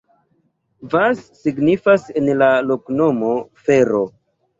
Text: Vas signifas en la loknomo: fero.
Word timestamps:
Vas 0.93 1.19
signifas 1.41 2.07
en 2.21 2.31
la 2.39 2.47
loknomo: 2.71 3.29
fero. 3.69 4.01